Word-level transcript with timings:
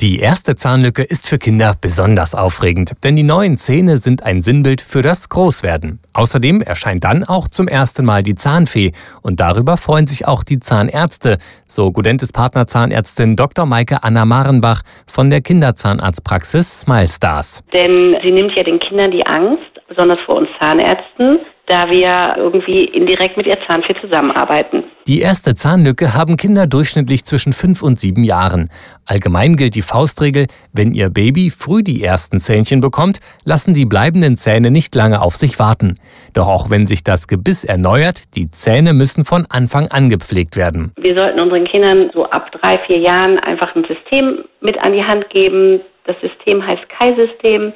Die 0.00 0.20
erste 0.20 0.54
Zahnlücke 0.54 1.02
ist 1.02 1.28
für 1.28 1.38
Kinder 1.38 1.74
besonders 1.80 2.32
aufregend, 2.32 2.92
denn 3.02 3.16
die 3.16 3.24
neuen 3.24 3.56
Zähne 3.56 3.96
sind 3.96 4.22
ein 4.22 4.42
Sinnbild 4.42 4.80
für 4.80 5.02
das 5.02 5.28
Großwerden. 5.28 5.98
Außerdem 6.12 6.62
erscheint 6.62 7.02
dann 7.02 7.24
auch 7.24 7.48
zum 7.48 7.66
ersten 7.66 8.04
Mal 8.04 8.22
die 8.22 8.36
Zahnfee 8.36 8.92
und 9.22 9.40
darüber 9.40 9.76
freuen 9.76 10.06
sich 10.06 10.28
auch 10.28 10.44
die 10.44 10.60
Zahnärzte, 10.60 11.38
so 11.66 11.90
Gudentes 11.90 12.32
Partnerzahnärztin 12.32 13.34
Dr. 13.34 13.66
Maike 13.66 14.04
Anna 14.04 14.24
Marenbach 14.24 14.82
von 15.08 15.30
der 15.30 15.40
Kinderzahnarztpraxis 15.40 16.82
Smile 16.82 17.08
Stars. 17.08 17.64
Denn 17.74 18.16
sie 18.22 18.30
nimmt 18.30 18.56
ja 18.56 18.62
den 18.62 18.78
Kindern 18.78 19.10
die 19.10 19.26
Angst, 19.26 19.64
besonders 19.88 20.20
vor 20.26 20.36
uns 20.36 20.48
Zahnärzten, 20.60 21.40
da 21.68 21.90
wir 21.90 22.34
irgendwie 22.36 22.84
indirekt 22.84 23.36
mit 23.36 23.46
ihr 23.46 23.58
Zahnfee 23.68 23.94
zusammenarbeiten. 24.00 24.84
Die 25.06 25.20
erste 25.20 25.54
Zahnlücke 25.54 26.14
haben 26.14 26.36
Kinder 26.36 26.66
durchschnittlich 26.66 27.24
zwischen 27.24 27.52
fünf 27.52 27.82
und 27.82 28.00
sieben 28.00 28.24
Jahren. 28.24 28.70
Allgemein 29.06 29.56
gilt 29.56 29.74
die 29.74 29.82
Faustregel, 29.82 30.46
wenn 30.72 30.92
ihr 30.92 31.10
Baby 31.10 31.50
früh 31.50 31.82
die 31.82 32.02
ersten 32.02 32.38
Zähnchen 32.40 32.80
bekommt, 32.80 33.20
lassen 33.44 33.74
die 33.74 33.86
bleibenden 33.86 34.36
Zähne 34.36 34.70
nicht 34.70 34.94
lange 34.94 35.22
auf 35.22 35.36
sich 35.36 35.58
warten. 35.58 35.98
Doch 36.34 36.48
auch 36.48 36.70
wenn 36.70 36.86
sich 36.86 37.04
das 37.04 37.28
Gebiss 37.28 37.64
erneuert, 37.64 38.22
die 38.34 38.50
Zähne 38.50 38.92
müssen 38.92 39.24
von 39.24 39.46
Anfang 39.48 39.88
an 39.88 40.10
gepflegt 40.10 40.56
werden. 40.56 40.92
Wir 40.96 41.14
sollten 41.14 41.40
unseren 41.40 41.64
Kindern 41.64 42.10
so 42.14 42.24
ab 42.24 42.50
drei, 42.52 42.78
vier 42.86 42.98
Jahren 42.98 43.38
einfach 43.38 43.74
ein 43.74 43.84
System 43.84 44.44
mit 44.60 44.78
an 44.84 44.92
die 44.92 45.04
Hand 45.04 45.28
geben. 45.30 45.80
Das 46.06 46.16
System 46.20 46.66
heißt 46.66 46.82
Kai-System. 46.88 47.72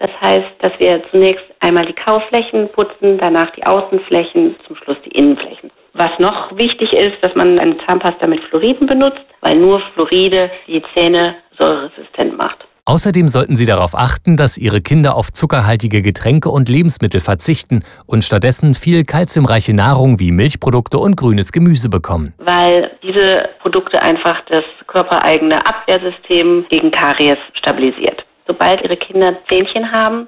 Das 0.00 0.10
heißt, 0.18 0.48
dass 0.62 0.72
wir 0.78 1.02
zunächst 1.12 1.44
einmal 1.60 1.84
die 1.84 1.92
Kauflächen 1.92 2.70
putzen, 2.70 3.18
danach 3.18 3.50
die 3.52 3.64
Außenflächen, 3.64 4.56
zum 4.66 4.76
Schluss 4.76 4.96
die 5.04 5.10
Innenflächen. 5.10 5.70
Was 5.92 6.18
noch 6.18 6.58
wichtig 6.58 6.92
ist, 6.94 7.22
dass 7.22 7.34
man 7.34 7.58
eine 7.58 7.76
Zahnpasta 7.86 8.26
mit 8.26 8.40
Fluoriden 8.44 8.88
benutzt, 8.88 9.20
weil 9.42 9.56
nur 9.56 9.82
Fluoride 9.94 10.50
die 10.66 10.82
Zähne 10.94 11.36
säureresistent 11.58 12.38
macht. 12.38 12.64
Außerdem 12.86 13.28
sollten 13.28 13.56
Sie 13.56 13.66
darauf 13.66 13.94
achten, 13.94 14.38
dass 14.38 14.56
Ihre 14.56 14.80
Kinder 14.80 15.16
auf 15.16 15.30
zuckerhaltige 15.32 16.00
Getränke 16.00 16.48
und 16.48 16.70
Lebensmittel 16.70 17.20
verzichten 17.20 17.84
und 18.06 18.24
stattdessen 18.24 18.74
viel 18.74 19.04
kalziumreiche 19.04 19.74
Nahrung 19.74 20.18
wie 20.18 20.32
Milchprodukte 20.32 20.96
und 20.96 21.14
grünes 21.16 21.52
Gemüse 21.52 21.90
bekommen. 21.90 22.32
Weil 22.38 22.90
diese 23.02 23.50
Produkte 23.62 24.00
einfach 24.00 24.40
das 24.48 24.64
körpereigene 24.86 25.58
Abwehrsystem 25.58 26.64
gegen 26.70 26.90
Karies 26.90 27.38
stabilisiert 27.52 28.24
sobald 28.50 28.84
ihre 28.84 28.96
Kinder 28.96 29.36
Zähnchen 29.48 29.92
haben, 29.92 30.26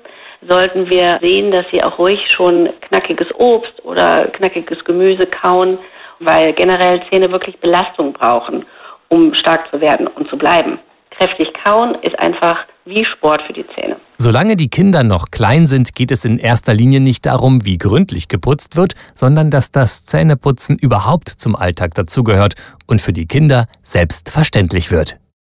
sollten 0.49 0.89
wir 0.91 1.19
sehen, 1.21 1.51
dass 1.51 1.67
sie 1.73 1.83
auch 1.83 1.99
ruhig 1.99 2.21
schon 2.35 2.69
knackiges 2.89 3.29
Obst 3.39 3.85
oder 3.85 4.29
knackiges 4.29 4.85
Gemüse 4.85 5.27
kauen, 5.27 5.79
weil 6.21 6.53
generell 6.53 7.03
Zähne 7.11 7.33
wirklich 7.33 7.59
Belastung 7.59 8.13
brauchen, 8.13 8.65
um 9.09 9.35
stark 9.35 9.73
zu 9.73 9.81
werden 9.81 10.07
und 10.07 10.29
zu 10.31 10.37
bleiben. 10.37 10.79
Kräftig 11.11 11.49
kauen 11.65 11.97
ist 12.03 12.19
einfach 12.19 12.59
wie 12.85 13.05
Sport 13.05 13.43
für 13.47 13.53
die 13.53 13.67
Zähne. 13.75 13.97
Solange 14.17 14.57
die 14.57 14.69
Kinder 14.69 15.03
noch 15.03 15.31
klein 15.31 15.67
sind, 15.67 15.95
geht 15.95 16.11
es 16.11 16.25
in 16.25 16.39
erster 16.39 16.75
Linie 16.75 17.01
nicht 17.01 17.27
darum, 17.27 17.65
wie 17.65 17.79
gründlich 17.79 18.29
geputzt 18.29 18.77
wird, 18.77 18.95
sondern 19.15 19.51
dass 19.51 19.71
das 19.71 20.05
Zähneputzen 20.05 20.77
überhaupt 20.81 21.29
zum 21.29 21.55
Alltag 21.55 21.95
dazugehört 21.95 22.55
und 22.87 23.01
für 23.01 23.13
die 23.13 23.27
Kinder 23.27 23.67
selbstverständlich 23.83 24.91
wird. 24.91 25.22